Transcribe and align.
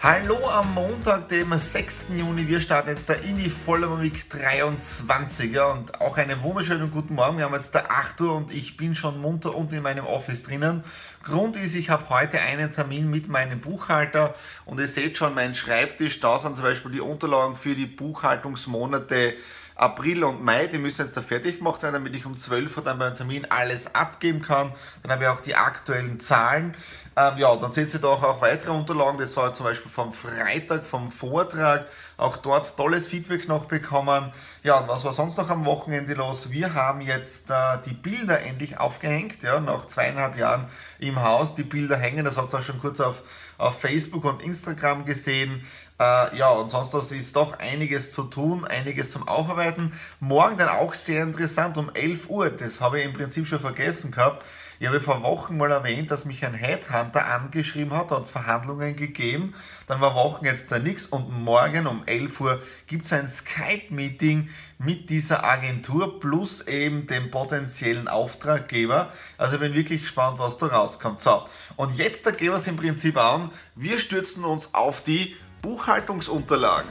Hallo 0.00 0.48
am 0.48 0.74
Montag, 0.74 1.26
dem 1.26 1.58
6. 1.58 2.10
Juni. 2.16 2.46
Wir 2.46 2.60
starten 2.60 2.90
jetzt 2.90 3.08
der 3.08 3.20
INI 3.22 3.50
Vollmer 3.50 4.00
Week 4.00 4.26
23er 4.30 5.72
und 5.72 6.00
auch 6.00 6.16
einen 6.18 6.40
wunderschönen 6.44 6.92
guten 6.92 7.16
Morgen. 7.16 7.38
Wir 7.38 7.46
haben 7.46 7.54
jetzt 7.54 7.74
der 7.74 7.90
8 7.90 8.20
Uhr 8.20 8.36
und 8.36 8.54
ich 8.54 8.76
bin 8.76 8.94
schon 8.94 9.20
munter 9.20 9.56
und 9.56 9.72
in 9.72 9.82
meinem 9.82 10.06
Office 10.06 10.44
drinnen. 10.44 10.84
Grund 11.24 11.56
ist, 11.56 11.74
ich 11.74 11.90
habe 11.90 12.08
heute 12.10 12.38
einen 12.40 12.70
Termin 12.70 13.10
mit 13.10 13.26
meinem 13.26 13.60
Buchhalter 13.60 14.36
und 14.66 14.78
ihr 14.78 14.86
seht 14.86 15.16
schon 15.16 15.34
meinen 15.34 15.56
Schreibtisch. 15.56 16.20
Da 16.20 16.38
sind 16.38 16.54
zum 16.54 16.64
Beispiel 16.64 16.92
die 16.92 17.00
Unterlagen 17.00 17.56
für 17.56 17.74
die 17.74 17.86
Buchhaltungsmonate 17.86 19.34
April 19.78 20.24
und 20.24 20.42
Mai, 20.42 20.66
die 20.66 20.78
müssen 20.78 21.02
jetzt 21.02 21.16
da 21.16 21.22
fertig 21.22 21.58
gemacht 21.58 21.82
werden, 21.84 21.94
damit 21.94 22.14
ich 22.16 22.26
um 22.26 22.36
12 22.36 22.76
Uhr 22.76 22.82
dann 22.82 22.98
beim 22.98 23.14
Termin 23.14 23.46
alles 23.48 23.94
abgeben 23.94 24.42
kann. 24.42 24.72
Dann 25.02 25.12
habe 25.12 25.24
ich 25.24 25.30
auch 25.30 25.40
die 25.40 25.54
aktuellen 25.54 26.18
Zahlen. 26.18 26.74
Ähm, 27.16 27.38
ja, 27.38 27.54
dann 27.54 27.70
seht 27.72 27.94
ihr 27.94 28.00
da 28.00 28.08
auch 28.08 28.40
weitere 28.40 28.72
Unterlagen. 28.72 29.18
Das 29.18 29.36
war 29.36 29.54
zum 29.54 29.66
Beispiel 29.66 29.90
vom 29.90 30.12
Freitag, 30.12 30.84
vom 30.84 31.12
Vortrag. 31.12 31.86
Auch 32.16 32.36
dort 32.36 32.76
tolles 32.76 33.06
Feedback 33.06 33.46
noch 33.46 33.66
bekommen. 33.66 34.32
Ja, 34.64 34.78
und 34.78 34.88
was 34.88 35.04
war 35.04 35.12
sonst 35.12 35.38
noch 35.38 35.48
am 35.48 35.64
Wochenende 35.64 36.14
los? 36.14 36.50
Wir 36.50 36.74
haben 36.74 37.00
jetzt 37.00 37.50
äh, 37.50 37.78
die 37.86 37.94
Bilder 37.94 38.40
endlich 38.40 38.78
aufgehängt. 38.78 39.44
Ja, 39.44 39.60
nach 39.60 39.86
zweieinhalb 39.86 40.36
Jahren 40.36 40.66
im 40.98 41.22
Haus. 41.22 41.54
Die 41.54 41.62
Bilder 41.62 41.96
hängen, 41.96 42.24
das 42.24 42.36
habt 42.36 42.52
ihr 42.52 42.58
auch 42.58 42.62
schon 42.62 42.80
kurz 42.80 42.98
auf, 42.98 43.22
auf 43.58 43.80
Facebook 43.80 44.24
und 44.24 44.42
Instagram 44.42 45.04
gesehen. 45.04 45.64
Äh, 46.00 46.36
ja, 46.36 46.50
und 46.50 46.70
sonst 46.70 46.94
ist 47.10 47.34
doch 47.34 47.58
einiges 47.58 48.12
zu 48.12 48.24
tun, 48.24 48.64
einiges 48.64 49.10
zum 49.10 49.26
Aufarbeiten. 49.26 49.92
Morgen 50.20 50.56
dann 50.56 50.68
auch 50.68 50.94
sehr 50.94 51.24
interessant 51.24 51.76
um 51.76 51.90
11 51.92 52.30
Uhr, 52.30 52.50
das 52.50 52.80
habe 52.80 53.00
ich 53.00 53.04
im 53.04 53.12
Prinzip 53.12 53.48
schon 53.48 53.58
vergessen 53.58 54.12
gehabt. 54.12 54.44
Ich 54.80 54.86
habe 54.86 55.00
vor 55.00 55.24
Wochen 55.24 55.56
mal 55.56 55.72
erwähnt, 55.72 56.12
dass 56.12 56.24
mich 56.24 56.44
ein 56.46 56.54
Headhunter 56.54 57.26
angeschrieben 57.26 57.92
hat, 57.96 58.12
hat 58.12 58.22
es 58.22 58.30
Verhandlungen 58.30 58.94
gegeben. 58.94 59.54
Dann 59.88 60.00
war 60.00 60.14
Wochen 60.14 60.44
jetzt 60.44 60.70
da 60.70 60.78
nichts 60.78 61.06
und 61.06 61.32
morgen 61.32 61.88
um 61.88 62.06
11 62.06 62.40
Uhr 62.40 62.62
gibt 62.86 63.04
es 63.04 63.12
ein 63.12 63.26
Skype-Meeting 63.26 64.48
mit 64.78 65.10
dieser 65.10 65.42
Agentur 65.42 66.20
plus 66.20 66.64
eben 66.68 67.08
dem 67.08 67.32
potenziellen 67.32 68.06
Auftraggeber. 68.06 69.12
Also 69.36 69.56
ich 69.56 69.60
bin 69.60 69.74
wirklich 69.74 70.02
gespannt, 70.02 70.38
was 70.38 70.58
da 70.58 70.66
rauskommt. 70.66 71.20
So, 71.20 71.44
und 71.74 71.96
jetzt 71.96 72.24
da 72.26 72.30
gehen 72.30 72.50
wir 72.50 72.54
es 72.54 72.68
im 72.68 72.76
Prinzip 72.76 73.16
an. 73.16 73.50
Wir 73.74 73.98
stürzen 73.98 74.44
uns 74.44 74.74
auf 74.74 75.02
die 75.02 75.34
Buchhaltungsunterlagen. 75.62 76.88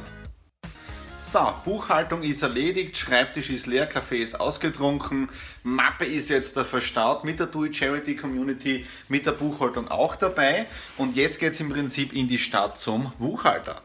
So, 1.21 1.39
Buchhaltung 1.65 2.23
ist 2.23 2.41
erledigt, 2.41 2.97
Schreibtisch 2.97 3.49
ist 3.49 3.67
leer, 3.67 3.85
Kaffee 3.85 4.23
ist 4.23 4.39
ausgetrunken, 4.39 5.29
Mappe 5.63 6.05
ist 6.05 6.29
jetzt 6.29 6.55
da 6.55 6.63
verstaut 6.63 7.25
mit 7.25 7.39
der 7.39 7.47
Do 7.47 7.65
It 7.65 7.75
Charity 7.75 8.15
Community, 8.15 8.85
mit 9.09 9.25
der 9.25 9.33
Buchhaltung 9.33 9.89
auch 9.89 10.15
dabei 10.15 10.67
und 10.97 11.17
jetzt 11.17 11.39
geht 11.39 11.51
es 11.51 11.59
im 11.59 11.69
Prinzip 11.69 12.13
in 12.13 12.29
die 12.29 12.37
Stadt 12.37 12.77
zum 12.77 13.11
Buchhalter. 13.19 13.81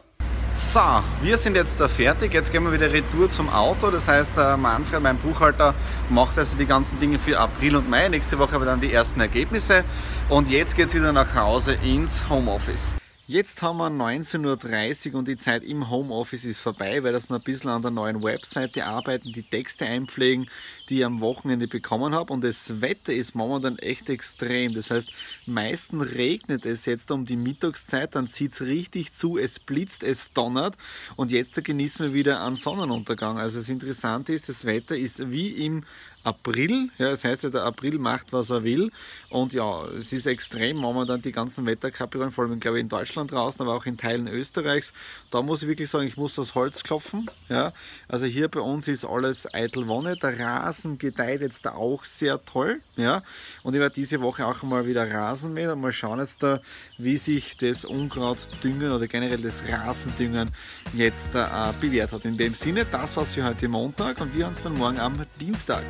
So, 0.55 1.03
wir 1.21 1.37
sind 1.37 1.55
jetzt 1.55 1.79
da 1.79 1.87
fertig. 1.87 2.33
Jetzt 2.33 2.51
gehen 2.51 2.63
wir 2.63 2.71
wieder 2.71 2.93
retour 2.93 3.29
zum 3.29 3.49
Auto. 3.49 3.89
Das 3.89 4.07
heißt, 4.07 4.37
der 4.37 4.55
Manfred, 4.55 5.01
mein 5.01 5.17
Buchhalter, 5.17 5.73
macht 6.09 6.37
also 6.37 6.55
die 6.55 6.67
ganzen 6.67 6.99
Dinge 6.99 7.17
für 7.17 7.39
April 7.39 7.75
und 7.75 7.89
Mai. 7.89 8.07
Nächste 8.07 8.37
Woche 8.37 8.53
haben 8.53 8.61
wir 8.61 8.67
dann 8.67 8.79
die 8.79 8.93
ersten 8.93 9.19
Ergebnisse. 9.19 9.83
Und 10.29 10.49
jetzt 10.49 10.75
geht 10.75 10.87
es 10.89 10.93
wieder 10.93 11.11
nach 11.11 11.35
Hause 11.35 11.73
ins 11.73 12.29
Homeoffice. 12.29 12.93
Jetzt 13.25 13.61
haben 13.61 13.77
wir 13.77 13.87
19.30 13.87 15.13
Uhr 15.13 15.19
und 15.19 15.29
die 15.29 15.37
Zeit 15.37 15.63
im 15.63 15.89
Homeoffice 15.89 16.43
ist 16.43 16.59
vorbei, 16.59 17.03
weil 17.03 17.13
das 17.13 17.29
noch 17.29 17.37
ein 17.37 17.43
bisschen 17.43 17.69
an 17.69 17.81
der 17.81 17.89
neuen 17.89 18.21
Webseite 18.21 18.85
arbeiten, 18.85 19.31
die 19.31 19.43
Texte 19.43 19.85
einpflegen, 19.85 20.49
die 20.89 20.99
ich 20.99 21.05
am 21.05 21.21
Wochenende 21.21 21.69
bekommen 21.69 22.13
habe. 22.13 22.33
Und 22.33 22.43
das 22.43 22.81
Wetter 22.81 23.13
ist 23.13 23.33
momentan 23.33 23.79
echt 23.79 24.09
extrem. 24.09 24.73
Das 24.73 24.91
heißt, 24.91 25.09
meistens 25.45 26.03
regnet 26.15 26.65
es 26.65 26.85
jetzt 26.85 27.11
um 27.11 27.25
die 27.25 27.37
Mittagszeit, 27.37 28.13
dann 28.13 28.27
zieht 28.27 28.51
es 28.51 28.61
richtig 28.61 29.13
zu, 29.13 29.37
es 29.37 29.57
blitzt, 29.57 30.03
es 30.03 30.33
donnert 30.33 30.75
und 31.15 31.31
jetzt 31.31 31.63
genießen 31.63 32.07
wir 32.07 32.13
wieder 32.13 32.45
einen 32.45 32.57
Sonnenuntergang. 32.57 33.37
Also 33.37 33.59
das 33.59 33.69
Interessante 33.69 34.33
ist, 34.33 34.49
das 34.49 34.65
Wetter 34.65 34.97
ist 34.97 35.31
wie 35.31 35.47
im 35.65 35.85
April. 36.23 36.89
Ja, 36.97 37.09
das 37.09 37.23
heißt 37.23 37.43
ja, 37.43 37.49
der 37.49 37.63
April 37.63 37.99
macht, 37.99 38.31
was 38.31 38.49
er 38.49 38.63
will. 38.63 38.91
Und 39.29 39.53
ja, 39.53 39.85
es 39.87 40.13
ist 40.13 40.25
extrem 40.25 40.77
momentan 40.77 41.21
die 41.21 41.31
ganzen 41.31 41.65
Wetterkapitalien, 41.65 42.31
vor 42.31 42.45
allem 42.45 42.59
glaube 42.59 42.77
ich 42.77 42.83
in 42.83 42.89
Deutschland 42.89 43.31
draußen, 43.31 43.61
aber 43.61 43.75
auch 43.75 43.85
in 43.85 43.97
Teilen 43.97 44.27
Österreichs. 44.27 44.93
Da 45.31 45.41
muss 45.41 45.63
ich 45.63 45.67
wirklich 45.67 45.89
sagen, 45.89 46.07
ich 46.07 46.17
muss 46.17 46.35
das 46.35 46.55
Holz 46.55 46.83
klopfen. 46.83 47.29
Ja, 47.49 47.73
also 48.07 48.25
hier 48.25 48.47
bei 48.47 48.59
uns 48.59 48.87
ist 48.87 49.05
alles 49.05 49.53
eitel 49.53 49.87
Wonne. 49.87 50.15
Der 50.15 50.39
Rasen 50.39 50.97
gedeiht 50.97 51.41
jetzt 51.41 51.67
auch 51.67 52.05
sehr 52.05 52.43
toll. 52.45 52.81
Ja, 52.95 53.23
und 53.63 53.73
ich 53.73 53.79
werde 53.79 53.95
diese 53.95 54.21
Woche 54.21 54.45
auch 54.45 54.63
mal 54.63 54.85
wieder 54.87 55.09
Rasen 55.09 55.53
mähen 55.53 55.71
und 55.71 55.81
mal 55.81 55.91
schauen 55.91 56.19
jetzt 56.19 56.43
da, 56.43 56.59
wie 56.97 57.17
sich 57.17 57.57
das 57.57 57.85
Unkrautdüngen 57.85 58.91
oder 58.91 59.07
generell 59.07 59.41
das 59.41 59.63
Rasendüngen 59.67 60.51
jetzt 60.93 61.35
äh, 61.35 61.47
bewährt 61.79 62.11
hat. 62.11 62.25
In 62.25 62.37
dem 62.37 62.53
Sinne, 62.53 62.85
das 62.85 63.15
war's 63.17 63.33
für 63.33 63.43
heute 63.43 63.67
Montag 63.67 64.21
und 64.21 64.35
wir 64.35 64.47
uns 64.47 64.61
dann 64.61 64.77
morgen 64.77 64.99
am 64.99 65.13
Dienstag. 65.39 65.83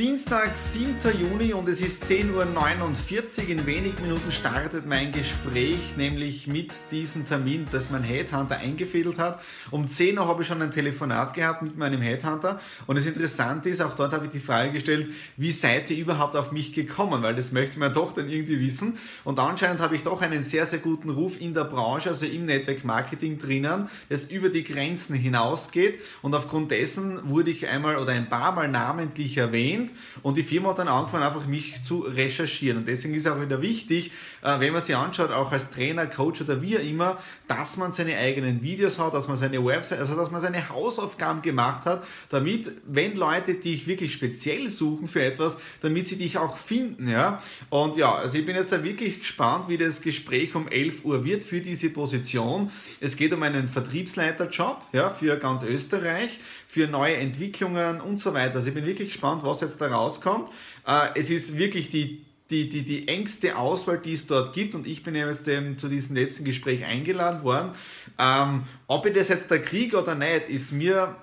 Dienstag, 0.00 0.56
7. 0.56 0.96
Juni 1.20 1.52
und 1.52 1.68
es 1.68 1.82
ist 1.82 2.04
10.49 2.04 2.32
Uhr. 2.32 3.48
In 3.50 3.66
wenigen 3.66 4.00
Minuten 4.00 4.32
startet 4.32 4.86
mein 4.86 5.12
Gespräch, 5.12 5.94
nämlich 5.98 6.46
mit 6.46 6.72
diesem 6.90 7.26
Termin, 7.26 7.66
das 7.70 7.90
mein 7.90 8.02
Headhunter 8.02 8.56
eingefädelt 8.56 9.18
hat. 9.18 9.42
Um 9.70 9.86
10 9.86 10.18
Uhr 10.18 10.26
habe 10.26 10.40
ich 10.40 10.48
schon 10.48 10.62
ein 10.62 10.70
Telefonat 10.70 11.34
gehabt 11.34 11.60
mit 11.60 11.76
meinem 11.76 12.00
Headhunter 12.00 12.62
und 12.86 12.96
das 12.96 13.04
Interessante 13.04 13.68
ist, 13.68 13.82
auch 13.82 13.94
dort 13.94 14.14
habe 14.14 14.24
ich 14.24 14.30
die 14.30 14.38
Frage 14.38 14.72
gestellt, 14.72 15.08
wie 15.36 15.52
seid 15.52 15.90
ihr 15.90 15.98
überhaupt 15.98 16.34
auf 16.34 16.50
mich 16.50 16.72
gekommen? 16.72 17.22
Weil 17.22 17.34
das 17.34 17.52
möchte 17.52 17.78
man 17.78 17.92
doch 17.92 18.14
dann 18.14 18.30
irgendwie 18.30 18.58
wissen. 18.58 18.96
Und 19.24 19.38
anscheinend 19.38 19.82
habe 19.82 19.96
ich 19.96 20.02
doch 20.02 20.22
einen 20.22 20.44
sehr, 20.44 20.64
sehr 20.64 20.78
guten 20.78 21.10
Ruf 21.10 21.38
in 21.38 21.52
der 21.52 21.64
Branche, 21.64 22.08
also 22.08 22.24
im 22.24 22.46
Network 22.46 22.84
Marketing 22.84 23.38
drinnen, 23.38 23.90
das 24.08 24.24
über 24.24 24.48
die 24.48 24.64
Grenzen 24.64 25.14
hinausgeht 25.14 26.00
und 26.22 26.34
aufgrund 26.34 26.70
dessen 26.70 27.28
wurde 27.28 27.50
ich 27.50 27.68
einmal 27.68 27.98
oder 27.98 28.12
ein 28.12 28.30
paar 28.30 28.52
Mal 28.52 28.68
namentlich 28.68 29.36
erwähnt 29.36 29.89
und 30.22 30.36
die 30.36 30.42
Firma 30.42 30.70
hat 30.70 30.78
dann 30.78 30.88
angefangen, 30.88 31.24
einfach 31.24 31.46
mich 31.46 31.82
zu 31.84 32.00
recherchieren. 32.00 32.78
Und 32.78 32.88
deswegen 32.88 33.14
ist 33.14 33.26
auch 33.26 33.40
wieder 33.40 33.62
wichtig, 33.62 34.10
äh, 34.42 34.60
wenn 34.60 34.72
man 34.72 34.82
sich 34.82 34.96
anschaut, 34.96 35.30
auch 35.30 35.52
als 35.52 35.70
Trainer, 35.70 36.06
Coach 36.06 36.40
oder 36.42 36.62
wie 36.62 36.76
auch 36.76 36.82
immer, 36.82 37.18
dass 37.48 37.76
man 37.76 37.92
seine 37.92 38.16
eigenen 38.16 38.62
Videos 38.62 38.98
hat, 38.98 39.14
dass 39.14 39.28
man 39.28 39.36
seine 39.36 39.64
Website, 39.64 40.00
also 40.00 40.14
dass 40.16 40.30
man 40.30 40.40
seine 40.40 40.68
Hausaufgaben 40.68 41.42
gemacht 41.42 41.84
hat, 41.84 42.04
damit, 42.28 42.70
wenn 42.86 43.16
Leute 43.16 43.54
dich 43.54 43.86
wirklich 43.86 44.12
speziell 44.12 44.70
suchen 44.70 45.08
für 45.08 45.22
etwas, 45.22 45.58
damit 45.80 46.06
sie 46.06 46.16
dich 46.16 46.38
auch 46.38 46.56
finden. 46.56 47.08
Ja? 47.08 47.42
Und 47.68 47.96
ja, 47.96 48.14
also 48.14 48.38
ich 48.38 48.46
bin 48.46 48.56
jetzt 48.56 48.72
da 48.72 48.82
wirklich 48.82 49.20
gespannt, 49.20 49.68
wie 49.68 49.78
das 49.78 50.00
Gespräch 50.00 50.54
um 50.54 50.68
11 50.68 51.04
Uhr 51.04 51.24
wird 51.24 51.44
für 51.44 51.60
diese 51.60 51.90
Position. 51.90 52.70
Es 53.00 53.16
geht 53.16 53.32
um 53.32 53.42
einen 53.42 53.68
Vertriebsleiterjob 53.68 54.80
ja, 54.92 55.10
für 55.10 55.36
ganz 55.36 55.62
Österreich 55.62 56.40
für 56.70 56.86
neue 56.86 57.16
Entwicklungen 57.16 58.00
und 58.00 58.18
so 58.18 58.32
weiter. 58.32 58.54
Also 58.54 58.68
ich 58.68 58.74
bin 58.74 58.86
wirklich 58.86 59.08
gespannt, 59.08 59.42
was 59.42 59.60
jetzt 59.60 59.80
da 59.80 59.88
rauskommt. 59.88 60.50
Äh, 60.86 61.08
es 61.16 61.28
ist 61.28 61.58
wirklich 61.58 61.90
die, 61.90 62.24
die, 62.48 62.68
die, 62.68 62.82
die 62.82 63.08
engste 63.08 63.58
Auswahl, 63.58 63.98
die 63.98 64.12
es 64.12 64.28
dort 64.28 64.54
gibt 64.54 64.76
und 64.76 64.86
ich 64.86 65.02
bin 65.02 65.16
jetzt 65.16 65.48
ähm, 65.48 65.78
zu 65.78 65.88
diesem 65.88 66.14
letzten 66.14 66.44
Gespräch 66.44 66.84
eingeladen 66.84 67.42
worden. 67.42 67.72
Ähm, 68.20 68.62
ob 68.86 69.04
ich 69.04 69.14
das 69.14 69.28
jetzt 69.28 69.50
da 69.50 69.58
kriege 69.58 70.00
oder 70.00 70.14
nicht, 70.14 70.48
ist 70.48 70.70
mir 70.70 71.16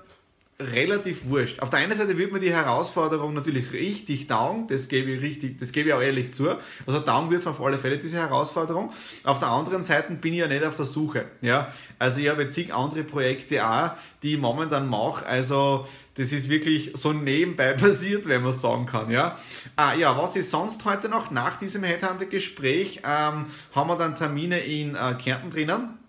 relativ 0.60 1.26
wurscht. 1.26 1.60
Auf 1.60 1.70
der 1.70 1.80
einen 1.80 1.96
Seite 1.96 2.18
wird 2.18 2.32
mir 2.32 2.40
die 2.40 2.52
Herausforderung 2.52 3.36
natürlich 3.36 3.74
richtig 3.74 4.26
down, 4.26 4.66
das 4.68 4.88
gebe 4.88 5.12
ich 5.12 5.22
richtig, 5.22 5.60
das 5.60 5.72
gebe 5.72 5.90
ich 5.90 5.94
auch 5.94 6.02
ehrlich 6.02 6.34
zu. 6.34 6.50
Also 6.88 7.00
down 7.00 7.30
wird 7.30 7.42
es 7.42 7.48
auf 7.48 7.62
alle 7.62 7.78
Fälle 7.78 8.00
diese 8.00 8.18
Herausforderung. 8.18 8.92
Auf 9.24 9.38
der 9.38 9.50
anderen 9.50 9.84
Seite 9.84 10.14
bin 10.14 10.34
ich 10.34 10.40
ja 10.40 10.48
nicht 10.48 10.64
auf 10.64 10.76
der 10.76 10.86
Suche. 10.86 11.26
Ja? 11.42 11.72
Also 12.00 12.20
ich 12.22 12.30
habe 12.30 12.44
jetzt 12.44 12.56
zig 12.56 12.74
andere 12.74 13.04
Projekte 13.04 13.68
auch, 13.68 13.92
die 14.24 14.34
ich 14.34 14.40
momentan 14.40 14.90
mache. 14.90 15.28
Also 15.28 15.88
das 16.16 16.32
ist 16.32 16.50
wirklich 16.50 16.92
so 16.96 17.14
nebenbei 17.14 17.74
passiert, 17.78 18.28
wenn 18.28 18.42
man 18.42 18.52
sagen 18.52 18.88
kann. 18.88 19.12
Ja, 19.12 19.38
ah, 19.76 19.94
ja 19.94 20.18
was 20.18 20.36
ist 20.36 20.50
sonst 20.50 20.84
heute 20.86 21.08
noch? 21.08 21.30
Nach 21.30 21.58
diesem 21.58 21.84
Headhunter-Gespräch 21.84 23.02
ähm, 23.06 23.46
haben 23.74 23.90
wir 23.90 23.96
dann 23.96 24.16
Termine 24.16 24.58
in 24.60 24.96
äh, 24.96 25.14
Kärnten 25.14 25.52
drinnen 25.52 26.00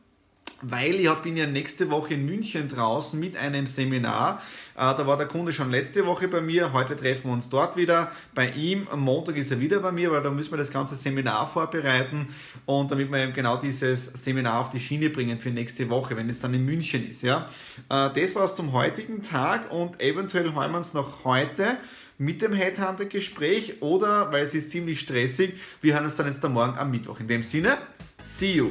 weil 0.62 0.96
ich 0.96 1.14
bin 1.22 1.36
ja 1.36 1.46
nächste 1.46 1.90
Woche 1.90 2.14
in 2.14 2.26
München 2.26 2.68
draußen 2.68 3.18
mit 3.18 3.36
einem 3.36 3.66
Seminar. 3.66 4.42
Äh, 4.74 4.80
da 4.80 5.06
war 5.06 5.16
der 5.16 5.26
Kunde 5.26 5.52
schon 5.52 5.70
letzte 5.70 6.04
Woche 6.06 6.28
bei 6.28 6.40
mir, 6.40 6.72
heute 6.72 6.96
treffen 6.96 7.24
wir 7.24 7.32
uns 7.32 7.48
dort 7.48 7.76
wieder. 7.76 8.10
Bei 8.34 8.50
ihm, 8.50 8.88
am 8.90 9.00
Montag 9.00 9.36
ist 9.36 9.50
er 9.50 9.60
wieder 9.60 9.80
bei 9.80 9.92
mir, 9.92 10.10
weil 10.10 10.22
da 10.22 10.30
müssen 10.30 10.50
wir 10.50 10.58
das 10.58 10.70
ganze 10.70 10.96
Seminar 10.96 11.48
vorbereiten 11.48 12.28
und 12.66 12.90
damit 12.90 13.10
wir 13.10 13.18
eben 13.18 13.32
genau 13.32 13.56
dieses 13.56 14.06
Seminar 14.06 14.60
auf 14.60 14.70
die 14.70 14.80
Schiene 14.80 15.10
bringen 15.10 15.38
für 15.38 15.50
nächste 15.50 15.88
Woche, 15.90 16.16
wenn 16.16 16.28
es 16.28 16.40
dann 16.40 16.54
in 16.54 16.64
München 16.64 17.08
ist. 17.08 17.22
Ja? 17.22 17.48
Äh, 17.88 18.10
das 18.20 18.34
war 18.34 18.44
es 18.44 18.54
zum 18.54 18.72
heutigen 18.72 19.22
Tag 19.22 19.70
und 19.70 20.00
eventuell 20.00 20.52
hören 20.54 20.72
wir 20.72 20.78
uns 20.78 20.94
noch 20.94 21.24
heute 21.24 21.78
mit 22.18 22.42
dem 22.42 22.52
Headhunter-Gespräch 22.52 23.80
oder, 23.80 24.32
weil 24.32 24.42
es 24.42 24.52
ist 24.52 24.72
ziemlich 24.72 24.98
stressig, 24.98 25.54
wir 25.80 25.94
hören 25.94 26.04
uns 26.04 26.16
dann 26.16 26.26
jetzt 26.26 26.44
am 26.44 26.52
Morgen 26.52 26.76
am 26.76 26.90
Mittwoch. 26.90 27.20
In 27.20 27.28
dem 27.28 27.44
Sinne, 27.44 27.78
see 28.24 28.54
you! 28.54 28.70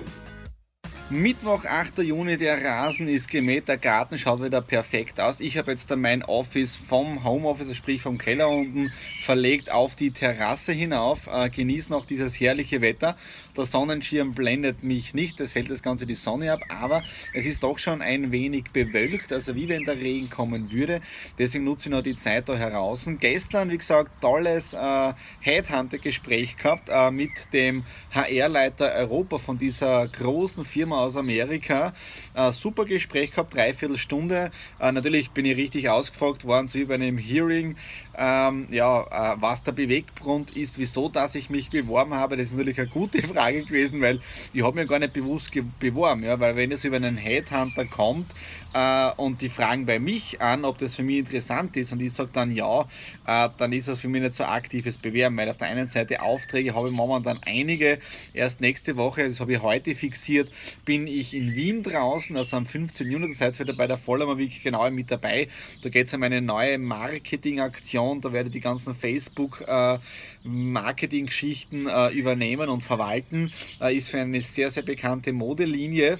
Mittwoch, 1.10 1.64
8. 1.64 2.00
Juni, 2.00 2.36
der 2.36 2.62
Rasen 2.62 3.08
ist 3.08 3.30
gemäht, 3.30 3.70
der 3.70 3.78
Garten 3.78 4.18
schaut 4.18 4.44
wieder 4.44 4.60
perfekt 4.60 5.22
aus. 5.22 5.40
Ich 5.40 5.58
habe 5.58 5.72
jetzt 5.72 5.90
mein 5.96 6.22
Office 6.22 6.76
vom 6.76 7.24
Homeoffice, 7.24 7.78
sprich 7.78 8.02
vom 8.02 8.18
Keller 8.18 8.50
unten, 8.50 8.92
verlegt 9.24 9.72
auf 9.72 9.96
die 9.96 10.12
Terrasse 10.12 10.74
hinauf. 10.74 11.28
Äh, 11.28 11.50
genieße 11.50 11.94
noch 11.94 12.06
dieses 12.06 12.38
herrliche 12.38 12.82
Wetter. 12.82 13.16
Der 13.58 13.66
Sonnenschirm 13.66 14.34
blendet 14.34 14.84
mich 14.84 15.16
nicht, 15.16 15.40
das 15.40 15.56
hält 15.56 15.72
das 15.72 15.82
Ganze 15.82 16.06
die 16.06 16.14
Sonne 16.14 16.54
ab, 16.54 16.60
aber 16.70 17.02
es 17.34 17.48
ist 17.48 17.64
doch 17.64 17.80
schon 17.80 18.04
ein 18.04 18.32
wenig 18.32 18.66
bewölkt, 18.72 19.34
also 19.34 19.56
wie 19.56 19.68
wenn 19.68 19.84
der 19.84 19.98
Regen 19.98 20.30
kommen 20.30 20.72
würde. 20.72 21.02
Deswegen 21.40 21.64
nutze 21.64 21.90
ich 21.90 21.96
noch 21.96 22.04
die 22.04 22.16
Zeit 22.16 22.48
da 22.50 22.56
heraus. 22.56 23.10
Gestern, 23.20 23.72
wie 23.72 23.78
gesagt, 23.80 24.22
tolles 24.22 24.76
äh, 24.76 25.14
Headhunter-Gespräch 25.40 26.58
gehabt 26.58 26.90
äh, 26.90 27.10
mit 27.10 27.32
dem 27.52 27.84
HR-Leiter 28.14 28.92
Europa 28.94 29.40
von 29.40 29.58
dieser 29.58 30.08
großen 30.08 30.64
Firma 30.64 31.04
aus 31.04 31.18
Amerika. 31.18 31.94
Äh, 32.36 32.52
super 32.52 32.86
Gespräch 32.86 33.32
gehabt, 33.32 33.56
dreiviertel 33.56 33.98
Stunde. 33.98 34.52
Äh, 34.80 34.92
natürlich 34.92 35.32
bin 35.32 35.46
ich 35.46 35.58
richtig 35.58 35.90
ausgefragt 35.90 36.46
worden, 36.46 36.68
so 36.68 36.78
wie 36.78 36.86
bei 36.86 36.94
einem 36.94 37.18
Hearing, 37.18 37.76
ähm, 38.18 38.68
ja, 38.72 39.34
äh, 39.34 39.38
was 39.40 39.64
der 39.64 39.74
Beweggrund 39.74 40.56
ist, 40.56 40.80
wieso 40.80 41.08
dass 41.08 41.36
ich 41.36 41.50
mich 41.50 41.70
beworben 41.70 42.14
habe. 42.16 42.36
Das 42.36 42.48
ist 42.48 42.54
natürlich 42.54 42.80
eine 42.80 42.88
gute 42.88 43.22
Frage 43.28 43.64
gewesen, 43.64 44.02
weil 44.02 44.20
ich 44.54 44.64
habe 44.64 44.76
mir 44.76 44.88
gar 44.88 45.00
nicht 45.00 45.14
bewusst 45.14 45.52
beworben, 45.80 46.24
ja, 46.24 46.40
weil 46.40 46.56
wenn 46.56 46.72
es 46.72 46.84
über 46.84 46.96
einen 46.96 47.18
Headhunter 47.18 47.86
kommt 47.86 48.28
äh, 48.74 49.12
und 49.18 49.42
die 49.42 49.50
fragen 49.50 49.86
bei 49.86 50.00
mich 50.00 50.42
an, 50.42 50.66
ob 50.66 50.78
das 50.80 50.96
für 50.96 51.04
mich 51.04 51.18
interessant 51.18 51.78
ist 51.78 51.92
und 51.92 52.02
ich 52.02 52.14
sage 52.14 52.30
dann 52.34 52.56
ja, 52.56 52.82
äh, 53.28 53.50
dann 53.58 53.72
ist 53.74 53.88
das 53.88 54.02
für 54.02 54.10
mich 54.10 54.22
nicht 54.22 54.34
so 54.34 54.46
aktives 54.46 54.98
Bewerben, 54.98 55.38
weil 55.38 55.50
auf 55.50 55.58
der 55.58 55.68
einen 55.68 55.88
Seite 55.88 56.22
Aufträge 56.22 56.74
habe 56.74 56.88
ich 56.88 56.94
momentan 56.94 57.40
einige, 57.46 58.00
erst 58.34 58.62
nächste 58.62 58.96
Woche, 58.98 59.28
das 59.28 59.40
habe 59.40 59.54
ich 59.54 59.62
heute 59.62 59.94
fixiert, 59.96 60.50
bin 60.86 61.08
ich 61.08 61.34
in 61.34 61.56
Wien 61.56 61.84
draußen, 61.84 62.36
also 62.36 62.58
am 62.58 62.66
15. 62.66 63.12
Juni, 63.12 63.30
das 63.30 63.42
heißt 63.42 63.60
wieder 63.60 63.74
bei 63.74 63.86
der 63.86 63.98
Vollmer 63.98 64.38
Week 64.38 64.64
genau 64.64 64.90
mit 64.90 65.12
dabei. 65.12 65.50
Da 65.82 65.90
geht 65.90 66.08
es 66.08 66.14
um 66.14 66.24
eine 66.24 66.42
neue 66.42 66.78
Marketingaktion, 66.78 68.07
da 68.16 68.34
werde 68.34 68.50
ich 68.50 68.54
die 68.54 68.60
ganzen 68.60 68.96
Facebook-Marketing-Geschichten 68.96 71.88
äh, 71.88 72.08
äh, 72.08 72.14
übernehmen 72.14 72.70
und 72.70 72.82
verwalten. 72.82 73.52
Äh, 73.80 73.96
ist 73.96 74.10
für 74.10 74.20
eine 74.20 74.42
sehr, 74.42 74.72
sehr 74.72 74.82
bekannte 74.84 75.34
Modelinie 75.34 76.18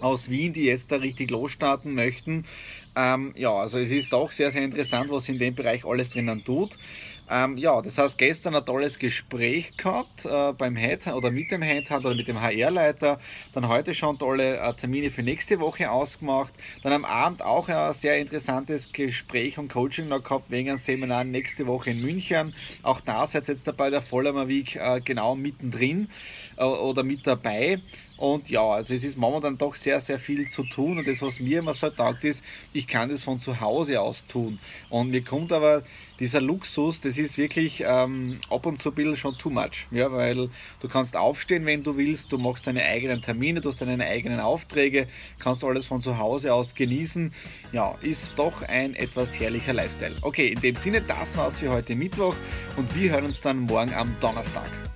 aus 0.00 0.30
Wien, 0.30 0.52
die 0.52 0.64
jetzt 0.64 0.92
da 0.92 0.96
richtig 0.96 1.30
losstarten 1.30 1.94
möchten. 1.94 2.44
Ähm, 2.96 3.32
ja, 3.36 3.52
also 3.52 3.78
es 3.78 3.90
ist 3.90 4.14
auch 4.14 4.30
sehr, 4.30 4.50
sehr 4.50 4.62
interessant, 4.62 5.10
was 5.10 5.28
in 5.28 5.38
dem 5.38 5.54
Bereich 5.54 5.84
alles 5.84 6.10
drinnen 6.10 6.44
tut. 6.44 6.78
Ähm, 7.28 7.56
ja, 7.56 7.80
das 7.80 7.96
heißt, 7.96 8.18
gestern 8.18 8.54
ein 8.54 8.66
tolles 8.66 8.98
Gespräch 8.98 9.76
gehabt 9.78 10.26
äh, 10.26 10.52
beim 10.52 10.76
Head 10.76 11.06
oder 11.06 11.30
mit 11.30 11.50
dem 11.50 11.62
Headhunter 11.62 12.08
oder 12.08 12.16
mit 12.16 12.28
dem 12.28 12.40
HR-Leiter. 12.40 13.18
Dann 13.52 13.68
heute 13.68 13.94
schon 13.94 14.18
tolle 14.18 14.58
äh, 14.58 14.74
Termine 14.74 15.10
für 15.10 15.22
nächste 15.22 15.58
Woche 15.58 15.90
ausgemacht. 15.90 16.52
Dann 16.82 16.92
am 16.92 17.06
Abend 17.06 17.42
auch 17.42 17.68
ein 17.68 17.92
sehr 17.94 18.18
interessantes 18.18 18.92
Gespräch 18.92 19.58
und 19.58 19.68
Coaching 19.72 20.08
noch 20.08 20.22
gehabt 20.22 20.50
wegen 20.50 20.68
einem 20.68 20.78
Seminar 20.78 21.24
nächste 21.24 21.66
Woche 21.66 21.90
in 21.90 22.02
München. 22.02 22.54
Auch 22.82 23.00
da 23.00 23.26
seid 23.26 23.48
ihr 23.48 23.54
jetzt 23.54 23.66
dabei 23.66 23.88
der 23.88 24.02
Vollmer 24.02 24.46
Week 24.46 24.76
äh, 24.76 25.00
genau 25.00 25.34
mittendrin 25.34 26.10
äh, 26.56 26.64
oder 26.64 27.02
mit 27.04 27.26
dabei. 27.26 27.80
Und 28.16 28.48
ja, 28.48 28.62
also 28.62 28.94
es 28.94 29.02
ist 29.02 29.18
momentan 29.18 29.58
doch 29.58 29.74
sehr, 29.74 30.00
sehr 30.00 30.18
viel 30.18 30.46
zu 30.46 30.62
tun. 30.62 30.98
Und 30.98 31.08
das, 31.08 31.20
was 31.20 31.40
mir 31.40 31.58
immer 31.58 31.74
so 31.74 31.90
taugt, 31.90 32.22
ist, 32.24 32.44
ich 32.72 32.83
kann 32.86 33.08
das 33.08 33.24
von 33.24 33.40
zu 33.40 33.60
Hause 33.60 34.00
aus 34.00 34.26
tun. 34.26 34.58
Und 34.90 35.10
mir 35.10 35.22
kommt 35.22 35.52
aber 35.52 35.82
dieser 36.20 36.40
Luxus, 36.40 37.00
das 37.00 37.18
ist 37.18 37.38
wirklich 37.38 37.82
ähm, 37.86 38.38
ab 38.50 38.66
und 38.66 38.80
zu 38.80 38.90
ein 38.90 38.94
bisschen 38.94 39.16
schon 39.16 39.38
too 39.38 39.50
much. 39.50 39.86
Ja, 39.90 40.12
weil 40.12 40.48
du 40.80 40.88
kannst 40.88 41.16
aufstehen, 41.16 41.66
wenn 41.66 41.82
du 41.82 41.96
willst, 41.96 42.32
du 42.32 42.38
machst 42.38 42.66
deine 42.66 42.84
eigenen 42.84 43.20
Termine, 43.22 43.60
du 43.60 43.68
hast 43.68 43.80
deine 43.80 44.04
eigenen 44.04 44.40
Aufträge, 44.40 45.08
kannst 45.38 45.64
alles 45.64 45.86
von 45.86 46.00
zu 46.00 46.18
Hause 46.18 46.54
aus 46.54 46.74
genießen. 46.74 47.32
Ja, 47.72 47.96
ist 48.00 48.38
doch 48.38 48.62
ein 48.62 48.94
etwas 48.94 49.38
herrlicher 49.38 49.72
Lifestyle. 49.72 50.16
Okay, 50.22 50.48
in 50.48 50.60
dem 50.60 50.76
Sinne, 50.76 51.02
das 51.02 51.36
war's 51.36 51.58
für 51.58 51.70
heute 51.70 51.94
Mittwoch 51.94 52.36
und 52.76 52.94
wir 52.94 53.10
hören 53.10 53.24
uns 53.24 53.40
dann 53.40 53.60
morgen 53.60 53.92
am 53.94 54.14
Donnerstag. 54.20 54.93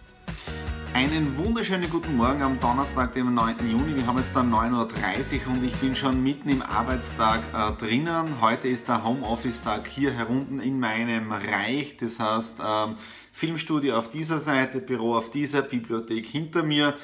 Einen 0.95 1.37
wunderschönen 1.37 1.89
guten 1.91 2.17
Morgen 2.17 2.43
am 2.43 2.59
Donnerstag, 2.59 3.13
dem 3.13 3.35
9. 3.35 3.57
Juni. 3.71 3.95
Wir 3.95 4.07
haben 4.07 4.17
jetzt 4.17 4.35
dann 4.35 4.53
9.30 4.53 5.47
Uhr 5.47 5.53
und 5.53 5.63
ich 5.63 5.75
bin 5.75 5.95
schon 5.95 6.23
mitten 6.23 6.49
im 6.49 6.63
Arbeitstag 6.63 7.41
äh, 7.53 7.73
drinnen. 7.73 8.41
Heute 8.41 8.69
ist 8.69 8.89
der 8.89 9.05
Homeoffice-Tag 9.05 9.87
hier 9.87 10.13
herunten 10.13 10.61
in 10.61 10.81
meinem 10.81 11.31
Reich. 11.31 11.99
Das 11.99 12.19
heißt, 12.19 12.57
ähm, 12.65 12.97
Filmstudio 13.33 13.97
auf 13.97 14.09
dieser 14.09 14.39
Seite, 14.39 14.81
Büro 14.81 15.15
auf 15.15 15.31
dieser, 15.31 15.63
Bibliothek 15.63 16.27
hinter 16.27 16.63
mir. 16.63 16.95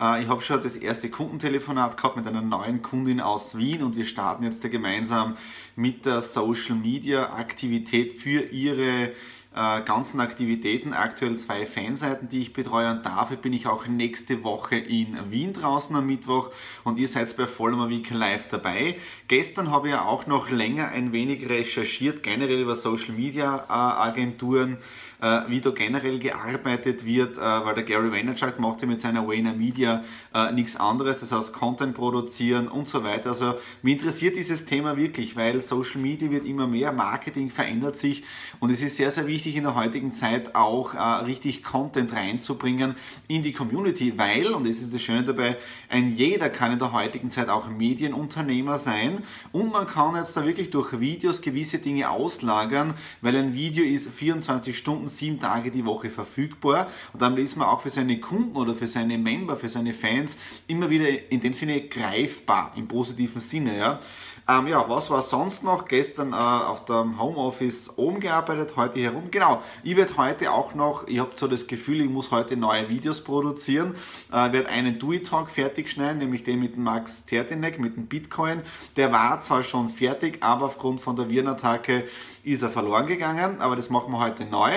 Äh, 0.00 0.22
ich 0.22 0.28
habe 0.28 0.40
schon 0.40 0.62
das 0.62 0.76
erste 0.76 1.10
Kundentelefonat 1.10 1.96
gehabt 1.96 2.16
mit 2.16 2.26
einer 2.26 2.42
neuen 2.42 2.80
Kundin 2.80 3.20
aus 3.20 3.58
Wien 3.58 3.82
und 3.82 3.96
wir 3.96 4.06
starten 4.06 4.44
jetzt 4.44 4.62
gemeinsam 4.70 5.36
mit 5.74 6.06
der 6.06 6.22
Social 6.22 6.76
Media 6.76 7.34
Aktivität 7.34 8.14
für 8.14 8.40
ihre 8.40 9.12
äh, 9.54 9.82
ganzen 9.82 10.20
Aktivitäten. 10.20 10.92
Aktuell 10.92 11.36
zwei 11.36 11.66
Fanseiten, 11.66 12.28
die 12.28 12.40
ich 12.40 12.52
betreue 12.52 12.90
und 12.90 13.04
dafür 13.04 13.36
bin 13.36 13.52
ich 13.52 13.66
auch 13.66 13.86
nächste 13.86 14.44
Woche 14.44 14.76
in 14.76 15.30
Wien 15.30 15.52
draußen 15.52 15.94
am 15.94 16.06
Mittwoch 16.06 16.50
und 16.84 16.98
ihr 16.98 17.08
seid 17.08 17.36
bei 17.36 17.46
Vollmer 17.46 17.88
Week 17.88 18.10
live 18.10 18.48
dabei. 18.48 18.96
Gestern 19.28 19.70
habe 19.70 19.88
ich 19.88 19.94
ja 19.94 20.04
auch 20.04 20.26
noch 20.26 20.50
länger 20.50 20.88
ein 20.88 21.12
wenig 21.12 21.48
recherchiert, 21.48 22.22
generell 22.22 22.60
über 22.60 22.76
Social 22.76 23.14
Media 23.14 23.64
äh, 23.68 23.72
Agenturen 23.72 24.78
äh, 25.22 25.48
wie 25.48 25.60
da 25.60 25.70
generell 25.70 26.18
gearbeitet 26.18 27.06
wird, 27.06 27.38
äh, 27.38 27.40
weil 27.40 27.76
der 27.76 27.84
Gary 27.84 28.12
Vaynerchuk 28.12 28.58
macht 28.58 28.82
ja 28.82 28.88
mit 28.88 29.00
seiner 29.00 29.26
Wayner 29.26 29.52
Media 29.52 30.02
äh, 30.34 30.50
nichts 30.52 30.76
anderes, 30.76 31.20
das 31.20 31.30
heißt 31.30 31.52
Content 31.52 31.94
produzieren 31.94 32.66
und 32.68 32.88
so 32.88 33.04
weiter. 33.04 33.30
Also 33.30 33.54
mich 33.82 33.94
interessiert 33.94 34.36
dieses 34.36 34.66
Thema 34.66 34.96
wirklich, 34.96 35.36
weil 35.36 35.62
Social 35.62 36.00
Media 36.00 36.30
wird 36.30 36.44
immer 36.44 36.66
mehr, 36.66 36.92
Marketing 36.92 37.50
verändert 37.50 37.96
sich 37.96 38.24
und 38.58 38.70
es 38.70 38.82
ist 38.82 38.96
sehr, 38.96 39.12
sehr 39.12 39.26
wichtig 39.28 39.41
in 39.46 39.64
der 39.64 39.74
heutigen 39.74 40.12
Zeit 40.12 40.54
auch 40.54 40.94
richtig 41.26 41.62
Content 41.62 42.12
reinzubringen 42.12 42.94
in 43.28 43.42
die 43.42 43.52
Community, 43.52 44.16
weil, 44.16 44.48
und 44.52 44.66
das 44.66 44.78
ist 44.78 44.94
das 44.94 45.02
Schöne 45.02 45.24
dabei, 45.24 45.56
ein 45.88 46.16
jeder 46.16 46.48
kann 46.48 46.72
in 46.72 46.78
der 46.78 46.92
heutigen 46.92 47.30
Zeit 47.30 47.48
auch 47.48 47.68
Medienunternehmer 47.68 48.78
sein 48.78 49.22
und 49.52 49.72
man 49.72 49.86
kann 49.86 50.16
jetzt 50.16 50.36
da 50.36 50.46
wirklich 50.46 50.70
durch 50.70 50.98
Videos 51.00 51.40
gewisse 51.42 51.78
Dinge 51.78 52.08
auslagern, 52.10 52.94
weil 53.20 53.36
ein 53.36 53.54
Video 53.54 53.84
ist 53.84 54.08
24 54.08 54.76
Stunden 54.76 55.08
sieben 55.08 55.38
Tage 55.38 55.70
die 55.70 55.84
Woche 55.84 56.10
verfügbar 56.10 56.86
und 57.12 57.20
dann 57.20 57.36
ist 57.36 57.56
man 57.56 57.68
auch 57.68 57.80
für 57.80 57.90
seine 57.90 58.20
Kunden 58.20 58.56
oder 58.56 58.74
für 58.74 58.86
seine 58.86 59.18
Member, 59.18 59.56
für 59.56 59.68
seine 59.68 59.92
Fans 59.92 60.38
immer 60.66 60.88
wieder 60.90 61.30
in 61.30 61.40
dem 61.40 61.52
Sinne 61.52 61.82
greifbar, 61.82 62.72
im 62.76 62.88
positiven 62.88 63.40
Sinne. 63.40 63.76
Ja. 63.76 64.00
Ähm, 64.48 64.66
ja, 64.66 64.84
was 64.88 65.08
war 65.08 65.22
sonst 65.22 65.62
noch? 65.62 65.86
Gestern 65.86 66.32
äh, 66.32 66.36
auf 66.36 66.84
dem 66.84 67.20
Homeoffice 67.20 67.96
oben 67.96 68.18
gearbeitet, 68.18 68.74
heute 68.76 68.98
herum. 68.98 69.30
Genau, 69.30 69.62
ich 69.84 69.94
werde 69.96 70.16
heute 70.16 70.50
auch 70.50 70.74
noch, 70.74 71.06
ich 71.06 71.20
habe 71.20 71.30
so 71.36 71.46
das 71.46 71.68
Gefühl, 71.68 72.00
ich 72.00 72.10
muss 72.10 72.32
heute 72.32 72.56
neue 72.56 72.88
Videos 72.88 73.22
produzieren. 73.22 73.94
Äh, 74.32 74.52
werde 74.52 74.68
einen 74.68 74.98
Do-It-Talk 74.98 75.48
fertig 75.48 75.90
schneiden, 75.90 76.18
nämlich 76.18 76.42
den 76.42 76.58
mit 76.58 76.76
Max 76.76 77.24
Tertinek, 77.24 77.78
mit 77.78 77.96
dem 77.96 78.06
Bitcoin. 78.06 78.62
Der 78.96 79.12
war 79.12 79.38
zwar 79.40 79.62
schon 79.62 79.88
fertig, 79.88 80.38
aber 80.42 80.66
aufgrund 80.66 81.00
von 81.00 81.14
der 81.14 81.28
Virenattacke 81.28 82.04
ist 82.42 82.62
er 82.62 82.70
verloren 82.70 83.06
gegangen, 83.06 83.60
aber 83.60 83.76
das 83.76 83.90
machen 83.90 84.12
wir 84.12 84.18
heute 84.18 84.44
neu. 84.44 84.72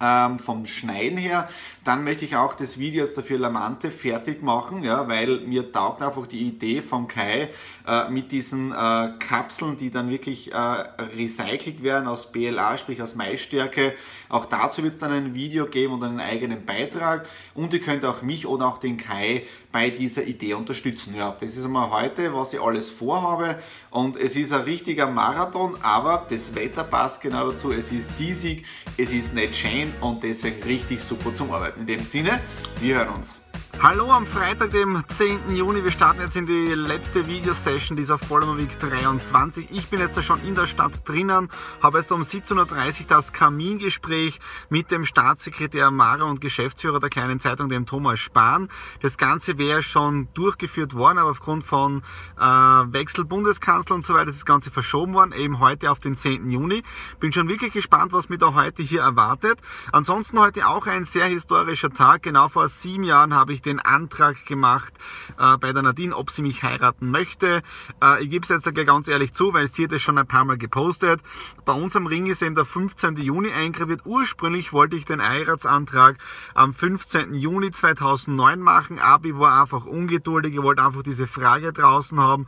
ähm, 0.00 0.38
vom 0.38 0.66
Schneiden 0.66 1.18
her. 1.18 1.48
Dann 1.84 2.02
möchte 2.02 2.24
ich 2.24 2.34
auch 2.34 2.54
das 2.54 2.78
Video 2.78 3.04
dafür 3.04 3.38
Lamante 3.38 3.90
fertig 3.90 4.42
machen, 4.42 4.82
ja, 4.82 5.06
weil 5.06 5.40
mir 5.40 5.70
taugt 5.70 6.00
einfach 6.00 6.26
die 6.26 6.40
Idee 6.40 6.80
vom 6.80 7.08
Kai 7.08 7.50
äh, 7.86 8.08
mit 8.08 8.32
diesen 8.32 8.72
äh, 8.72 9.10
Kapseln, 9.18 9.76
die 9.76 9.90
dann 9.90 10.08
wirklich 10.08 10.50
äh, 10.50 10.56
recycelt 10.56 11.82
werden 11.82 12.08
aus 12.08 12.32
BLA, 12.32 12.78
sprich 12.78 13.02
aus 13.02 13.14
Maisstärke. 13.14 13.94
Auch 14.30 14.46
dazu 14.46 14.82
wird 14.82 14.94
es 14.94 15.00
dann 15.00 15.12
ein 15.12 15.34
Video 15.34 15.66
geben 15.66 15.92
und 15.92 16.04
einen 16.04 16.20
eigenen 16.20 16.64
Beitrag. 16.64 17.26
Und 17.54 17.74
ihr 17.74 17.80
könnt 17.80 18.04
auch 18.06 18.22
mich 18.22 18.46
oder 18.46 18.66
auch 18.66 18.78
den 18.78 18.96
Kai 18.96 19.44
bei 19.70 19.90
dieser 19.90 20.24
Idee 20.24 20.54
unterstützen. 20.54 21.14
Ja, 21.14 21.36
das 21.38 21.54
ist 21.54 21.66
einmal 21.66 21.90
heute, 21.90 22.32
was 22.32 22.54
ich 22.54 22.60
alles 22.60 22.88
vorhabe. 22.88 23.58
Und 23.90 24.16
es 24.16 24.36
ist 24.36 24.52
ein 24.52 24.62
richtiger 24.62 25.06
Marathon, 25.06 25.76
aber 25.82 26.26
das 26.30 26.54
Wetter 26.54 26.84
passt 26.84 27.20
genau 27.20 27.50
dazu. 27.50 27.72
Es 27.72 27.92
ist 27.92 28.10
diesig, 28.18 28.64
es 28.96 29.12
ist 29.12 29.34
nicht 29.34 29.54
schön 29.54 29.92
und 30.00 30.22
deswegen 30.22 30.62
richtig 30.62 31.00
super 31.00 31.34
zum 31.34 31.52
Arbeiten. 31.52 31.73
In 31.76 31.86
dem 31.86 32.02
Sinne, 32.02 32.40
wir 32.80 32.96
hören 32.96 33.08
uns. 33.08 33.34
Hallo 33.82 34.10
am 34.10 34.26
Freitag, 34.26 34.70
dem 34.70 35.04
10. 35.06 35.54
Juni. 35.54 35.84
Wir 35.84 35.90
starten 35.90 36.20
jetzt 36.20 36.36
in 36.36 36.46
die 36.46 36.74
letzte 36.74 37.26
Videosession 37.26 37.96
dieser 37.96 38.16
Vollmer 38.16 38.56
Week 38.56 38.78
23. 38.78 39.68
Ich 39.70 39.88
bin 39.88 40.00
jetzt 40.00 40.16
da 40.16 40.22
schon 40.22 40.42
in 40.46 40.54
der 40.54 40.66
Stadt 40.66 41.06
drinnen, 41.06 41.50
habe 41.82 41.98
jetzt 41.98 42.10
um 42.10 42.22
17.30 42.22 43.00
Uhr 43.00 43.06
das 43.08 43.32
Kamingespräch 43.32 44.38
mit 44.70 44.90
dem 44.90 45.04
Staatssekretär 45.04 45.90
Mara 45.90 46.24
und 46.24 46.40
Geschäftsführer 46.40 46.98
der 46.98 47.10
kleinen 47.10 47.40
Zeitung, 47.40 47.68
dem 47.68 47.84
Thomas 47.84 48.20
Spahn. 48.20 48.68
Das 49.02 49.18
Ganze 49.18 49.58
wäre 49.58 49.82
schon 49.82 50.28
durchgeführt 50.32 50.94
worden, 50.94 51.18
aber 51.18 51.32
aufgrund 51.32 51.64
von 51.64 52.02
äh, 52.40 52.44
Wechsel 52.44 53.26
Bundeskanzler 53.26 53.96
und 53.96 54.04
so 54.04 54.14
weiter 54.14 54.30
ist 54.30 54.38
das 54.38 54.46
Ganze 54.46 54.70
verschoben 54.70 55.12
worden, 55.12 55.32
eben 55.32 55.60
heute 55.60 55.90
auf 55.90 56.00
den 56.00 56.14
10. 56.14 56.48
Juni. 56.48 56.82
Bin 57.20 57.32
schon 57.32 57.48
wirklich 57.48 57.72
gespannt, 57.72 58.12
was 58.12 58.30
mich 58.30 58.38
da 58.38 58.54
heute 58.54 58.82
hier 58.82 59.02
erwartet. 59.02 59.60
Ansonsten 59.92 60.38
heute 60.38 60.68
auch 60.68 60.86
ein 60.86 61.04
sehr 61.04 61.26
historischer 61.26 61.90
Tag. 61.90 62.22
Genau 62.22 62.48
vor 62.48 62.68
sieben 62.68 63.04
Jahren 63.04 63.34
habe 63.34 63.52
ich 63.52 63.63
den 63.64 63.80
Antrag 63.80 64.46
gemacht 64.46 64.92
äh, 65.38 65.56
bei 65.58 65.72
der 65.72 65.82
Nadine, 65.82 66.16
ob 66.16 66.30
sie 66.30 66.42
mich 66.42 66.62
heiraten 66.62 67.10
möchte. 67.10 67.62
Äh, 68.02 68.22
ich 68.24 68.30
gebe 68.30 68.44
es 68.44 68.48
jetzt 68.48 68.72
ganz 68.86 69.08
ehrlich 69.08 69.32
zu, 69.32 69.54
weil 69.54 69.68
sie 69.68 69.84
hat 69.84 69.92
es 69.92 70.02
schon 70.02 70.18
ein 70.18 70.26
paar 70.26 70.44
Mal 70.44 70.58
gepostet. 70.58 71.20
Bei 71.64 71.72
uns 71.72 71.96
am 71.96 72.06
Ring 72.06 72.26
ist 72.26 72.42
eben 72.42 72.54
der 72.54 72.64
15. 72.64 73.16
Juni 73.16 73.50
eingraviert. 73.50 74.02
Ursprünglich 74.04 74.72
wollte 74.72 74.96
ich 74.96 75.04
den 75.04 75.22
Heiratsantrag 75.22 76.16
am 76.54 76.74
15. 76.74 77.34
Juni 77.34 77.70
2009 77.70 78.60
machen, 78.60 78.98
aber 78.98 79.26
ich 79.26 79.38
war 79.38 79.62
einfach 79.62 79.86
ungeduldig. 79.86 80.54
Ich 80.54 80.62
wollte 80.62 80.84
einfach 80.84 81.02
diese 81.02 81.26
Frage 81.26 81.72
draußen 81.72 82.20
haben 82.20 82.46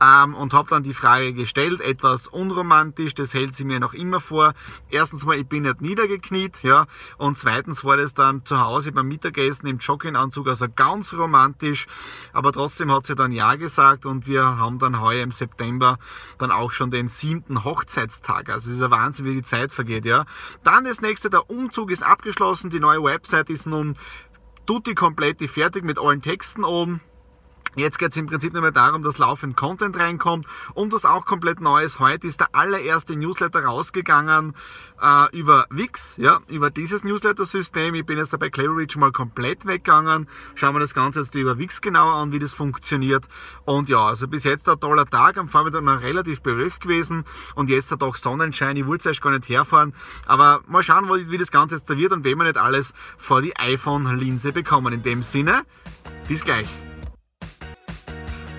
ähm, 0.00 0.34
und 0.34 0.52
habe 0.52 0.70
dann 0.70 0.82
die 0.82 0.94
Frage 0.94 1.32
gestellt, 1.32 1.80
etwas 1.80 2.28
unromantisch, 2.28 3.14
das 3.14 3.34
hält 3.34 3.54
sie 3.54 3.64
mir 3.64 3.80
noch 3.80 3.94
immer 3.94 4.20
vor. 4.20 4.54
Erstens 4.90 5.24
mal, 5.24 5.38
ich 5.38 5.46
bin 5.46 5.62
nicht 5.62 5.80
niedergekniet, 5.80 6.62
ja, 6.62 6.86
und 7.16 7.36
zweitens 7.36 7.84
war 7.84 7.96
das 7.96 8.14
dann 8.14 8.44
zu 8.44 8.60
Hause 8.60 8.92
beim 8.92 9.08
Mittagessen 9.08 9.66
im 9.66 9.78
Jogginganzug, 9.78 10.46
also 10.62 10.72
ganz 10.74 11.14
romantisch, 11.14 11.86
aber 12.32 12.52
trotzdem 12.52 12.92
hat 12.92 13.06
sie 13.06 13.14
dann 13.14 13.32
Ja 13.32 13.54
gesagt 13.54 14.06
und 14.06 14.26
wir 14.26 14.44
haben 14.44 14.78
dann 14.78 15.00
heuer 15.00 15.22
im 15.22 15.32
September 15.32 15.98
dann 16.38 16.50
auch 16.50 16.72
schon 16.72 16.90
den 16.90 17.08
siebten 17.08 17.64
Hochzeitstag. 17.64 18.48
Also 18.48 18.70
es 18.70 18.76
ist 18.76 18.82
ein 18.82 18.90
Wahnsinn, 18.90 19.26
wie 19.26 19.34
die 19.34 19.42
Zeit 19.42 19.72
vergeht, 19.72 20.04
ja. 20.04 20.24
Dann 20.64 20.84
das 20.84 21.00
nächste, 21.00 21.30
der 21.30 21.50
Umzug 21.50 21.90
ist 21.90 22.02
abgeschlossen, 22.02 22.70
die 22.70 22.80
neue 22.80 23.02
Website 23.02 23.50
ist 23.50 23.66
nun 23.66 23.96
tutti 24.66 24.94
komplett 24.94 25.42
fertig 25.50 25.84
mit 25.84 25.98
allen 25.98 26.20
Texten 26.22 26.64
oben. 26.64 27.00
Jetzt 27.78 28.00
geht 28.00 28.10
es 28.10 28.16
im 28.16 28.26
Prinzip 28.26 28.52
nur 28.52 28.62
mehr 28.62 28.72
darum, 28.72 29.04
dass 29.04 29.18
laufend 29.18 29.56
Content 29.56 29.96
reinkommt 29.96 30.46
und 30.74 30.92
was 30.92 31.04
auch 31.04 31.24
komplett 31.24 31.60
neu 31.60 31.84
ist. 31.84 32.00
Heute 32.00 32.26
ist 32.26 32.40
der 32.40 32.52
allererste 32.52 33.14
Newsletter 33.14 33.64
rausgegangen 33.64 34.56
äh, 35.00 35.36
über 35.36 35.66
Wix, 35.70 36.16
ja, 36.16 36.40
über 36.48 36.70
dieses 36.70 37.04
Newsletter-System. 37.04 37.94
Ich 37.94 38.04
bin 38.04 38.18
jetzt 38.18 38.32
dabei 38.32 38.50
Cleverreach 38.50 38.96
mal 38.96 39.12
komplett 39.12 39.64
weggegangen. 39.64 40.28
Schauen 40.56 40.74
wir 40.74 40.80
das 40.80 40.92
Ganze 40.92 41.20
jetzt 41.20 41.36
über 41.36 41.56
Wix 41.58 41.80
genauer 41.80 42.14
an, 42.14 42.32
wie 42.32 42.40
das 42.40 42.52
funktioniert. 42.52 43.28
Und 43.64 43.88
ja, 43.88 44.06
also 44.06 44.26
bis 44.26 44.42
jetzt 44.42 44.68
ein 44.68 44.80
toller 44.80 45.06
Tag. 45.06 45.38
Am 45.38 45.48
Vormittag 45.48 45.84
noch 45.84 46.02
relativ 46.02 46.42
bewölkt 46.42 46.80
gewesen 46.80 47.24
und 47.54 47.70
jetzt 47.70 47.92
hat 47.92 48.02
auch 48.02 48.16
Sonnenschein. 48.16 48.76
Ich 48.76 48.86
wollte 48.86 49.08
erst 49.08 49.22
gar 49.22 49.30
nicht 49.30 49.48
herfahren, 49.48 49.94
aber 50.26 50.62
mal 50.66 50.82
schauen, 50.82 51.08
wie 51.30 51.38
das 51.38 51.52
Ganze 51.52 51.76
jetzt 51.76 51.88
da 51.88 51.96
wird 51.96 52.10
und 52.10 52.24
wenn 52.24 52.38
wir 52.38 52.44
nicht 52.44 52.58
alles 52.58 52.92
vor 53.16 53.40
die 53.40 53.56
iPhone-Linse 53.56 54.52
bekommen. 54.52 54.92
In 54.92 55.02
dem 55.04 55.22
Sinne, 55.22 55.62
bis 56.26 56.42
gleich. 56.42 56.66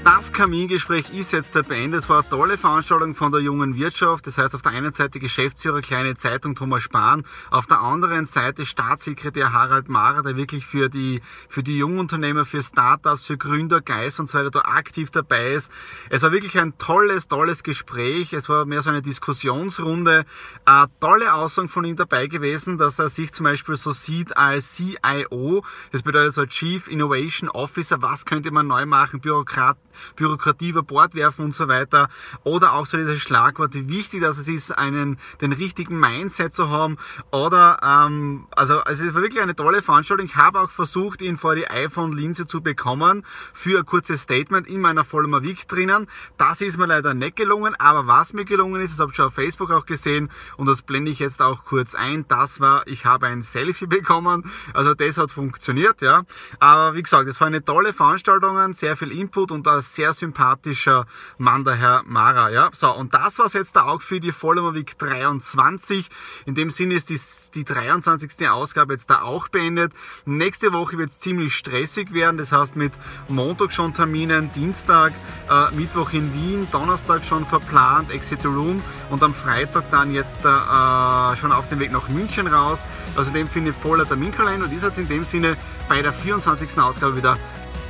Das 0.05 0.31
Kamingespräch 0.31 1.09
ist 1.11 1.33
jetzt 1.33 1.51
beendet. 1.51 1.99
Es 1.99 2.09
war 2.09 2.21
eine 2.21 2.29
tolle 2.29 2.57
Veranstaltung 2.57 3.13
von 3.15 3.33
der 3.33 3.41
jungen 3.41 3.75
Wirtschaft. 3.75 4.25
Das 4.27 4.37
heißt, 4.37 4.55
auf 4.55 4.61
der 4.61 4.71
einen 4.71 4.93
Seite 4.93 5.19
Geschäftsführer 5.19 5.81
Kleine 5.81 6.15
Zeitung 6.15 6.55
Thomas 6.55 6.83
Spahn, 6.83 7.25
auf 7.51 7.67
der 7.67 7.81
anderen 7.81 8.25
Seite 8.25 8.65
Staatssekretär 8.65 9.51
Harald 9.51 9.89
Mara, 9.89 10.21
der 10.21 10.37
wirklich 10.37 10.65
für 10.65 10.89
die, 10.89 11.19
für 11.49 11.63
die 11.63 11.77
Jungunternehmer, 11.77 12.45
für 12.45 12.63
Startups, 12.63 13.25
für 13.25 13.37
Gründer, 13.37 13.81
Geist 13.81 14.21
und 14.21 14.29
so 14.29 14.37
weiter 14.37 14.51
da 14.51 14.59
aktiv 14.61 15.11
dabei 15.11 15.51
ist. 15.51 15.69
Es 16.09 16.23
war 16.23 16.31
wirklich 16.31 16.57
ein 16.57 16.77
tolles, 16.77 17.27
tolles 17.27 17.61
Gespräch. 17.63 18.31
Es 18.31 18.47
war 18.47 18.65
mehr 18.65 18.81
so 18.81 18.89
eine 18.89 19.01
Diskussionsrunde. 19.01 20.23
Eine 20.63 20.87
tolle 21.01 21.33
Aussage 21.33 21.67
von 21.67 21.83
ihm 21.83 21.97
dabei 21.97 22.27
gewesen, 22.27 22.77
dass 22.77 22.99
er 22.99 23.09
sich 23.09 23.33
zum 23.33 23.43
Beispiel 23.43 23.75
so 23.75 23.91
sieht 23.91 24.35
als 24.37 24.75
CIO. 24.75 25.65
Das 25.91 26.03
bedeutet 26.03 26.33
so 26.33 26.45
Chief 26.45 26.87
Innovation 26.87 27.49
Officer. 27.49 28.01
Was 28.01 28.25
könnte 28.25 28.49
man 28.51 28.65
neu 28.67 28.85
machen? 28.85 29.19
Bürokrat 29.19 29.77
Bürokratie 30.15 30.69
über 30.69 30.83
Bord 30.83 31.15
werfen 31.15 31.45
und 31.45 31.53
so 31.53 31.67
weiter. 31.67 32.09
Oder 32.43 32.73
auch 32.73 32.85
so 32.85 32.97
dieses 32.97 33.19
Schlagwort, 33.19 33.73
wie 33.73 33.89
wichtig 33.89 34.21
dass 34.21 34.37
es 34.37 34.47
ist, 34.47 34.71
einen, 34.71 35.17
den 35.41 35.51
richtigen 35.51 35.99
Mindset 35.99 36.53
zu 36.53 36.69
haben. 36.69 36.97
Oder, 37.31 37.79
ähm, 37.83 38.47
also, 38.51 38.79
also 38.81 39.03
es 39.03 39.13
war 39.13 39.21
wirklich 39.21 39.41
eine 39.41 39.55
tolle 39.55 39.81
Veranstaltung. 39.81 40.25
Ich 40.25 40.35
habe 40.35 40.59
auch 40.59 40.71
versucht, 40.71 41.21
ihn 41.21 41.37
vor 41.37 41.55
die 41.55 41.69
iPhone-Linse 41.69 42.47
zu 42.47 42.61
bekommen 42.61 43.23
für 43.53 43.79
ein 43.79 43.85
kurzes 43.85 44.21
Statement 44.21 44.67
in 44.67 44.81
meiner 44.81 45.03
Vollmer 45.03 45.41
Week 45.41 45.67
drinnen. 45.67 46.07
Das 46.37 46.61
ist 46.61 46.77
mir 46.77 46.87
leider 46.87 47.13
nicht 47.13 47.35
gelungen, 47.35 47.75
aber 47.79 48.07
was 48.07 48.33
mir 48.33 48.45
gelungen 48.45 48.81
ist, 48.81 48.91
das 48.91 48.99
habe 48.99 49.11
ich 49.11 49.15
schon 49.15 49.25
auf 49.25 49.33
Facebook 49.33 49.71
auch 49.71 49.85
gesehen 49.85 50.29
und 50.57 50.67
das 50.67 50.81
blende 50.81 51.11
ich 51.11 51.19
jetzt 51.19 51.41
auch 51.41 51.65
kurz 51.65 51.95
ein. 51.95 52.25
Das 52.27 52.59
war, 52.59 52.85
ich 52.87 53.05
habe 53.05 53.27
ein 53.27 53.41
Selfie 53.41 53.87
bekommen. 53.87 54.49
Also 54.73 54.93
das 54.93 55.17
hat 55.17 55.31
funktioniert, 55.31 56.01
ja. 56.01 56.23
Aber 56.59 56.95
wie 56.95 57.01
gesagt, 57.01 57.27
es 57.29 57.39
war 57.39 57.47
eine 57.47 57.63
tolle 57.63 57.93
Veranstaltung, 57.93 58.73
sehr 58.73 58.97
viel 58.97 59.11
Input 59.11 59.51
und 59.51 59.65
das 59.65 59.78
sehr 59.81 60.13
sympathischer 60.13 61.05
Mann, 61.37 61.63
der 61.63 61.75
Herr 61.75 62.03
Mara. 62.05 62.49
Ja? 62.49 62.69
So, 62.73 62.93
und 62.95 63.13
das 63.13 63.39
war 63.39 63.45
es 63.45 63.53
jetzt 63.53 63.75
da 63.75 63.85
auch 63.85 64.01
für 64.01 64.19
die 64.19 64.31
Follower 64.31 64.73
Week 64.73 64.97
23. 64.97 66.09
In 66.45 66.55
dem 66.55 66.69
Sinne 66.69 66.95
ist 66.95 67.09
die, 67.09 67.19
die 67.53 67.65
23. 67.65 68.49
Ausgabe 68.49 68.93
jetzt 68.93 69.09
da 69.09 69.21
auch 69.21 69.47
beendet. 69.47 69.93
Nächste 70.25 70.73
Woche 70.73 70.97
wird 70.97 71.09
es 71.09 71.19
ziemlich 71.19 71.55
stressig 71.55 72.13
werden. 72.13 72.37
Das 72.37 72.51
heißt 72.51 72.75
mit 72.75 72.93
Montag 73.27 73.71
schon 73.73 73.93
Terminen, 73.93 74.51
Dienstag, 74.53 75.13
äh, 75.49 75.73
Mittwoch 75.75 76.13
in 76.13 76.33
Wien, 76.33 76.67
Donnerstag 76.71 77.23
schon 77.25 77.45
verplant, 77.45 78.11
Exit 78.11 78.45
Room 78.45 78.81
und 79.09 79.23
am 79.23 79.33
Freitag 79.33 79.89
dann 79.91 80.13
jetzt 80.13 80.39
äh, 80.39 81.35
schon 81.37 81.51
auf 81.51 81.67
dem 81.67 81.79
Weg 81.79 81.91
nach 81.91 82.09
München 82.09 82.47
raus. 82.47 82.85
Also 83.15 83.31
dem 83.31 83.47
Sinne 83.47 83.73
voller 83.73 84.07
Terminkalender 84.07 84.65
und 84.65 84.73
ist 84.73 84.83
jetzt 84.83 84.97
in 84.97 85.07
dem 85.07 85.25
Sinne 85.25 85.57
bei 85.87 86.01
der 86.01 86.13
24. 86.13 86.77
Ausgabe 86.77 87.15
wieder 87.17 87.37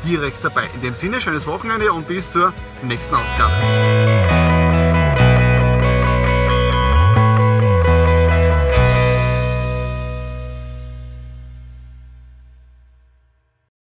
direkt 0.06 0.44
dabei. 0.44 0.70
In 0.76 0.82
dem 0.82 0.96
Sinne, 0.96 1.22
schönes 1.22 1.48
Wochenende 1.48 1.92
und 1.92 2.08
bis 2.08 2.32
zur 2.32 2.54
nächsten 2.84 3.16
Ausgabe. 3.16 4.29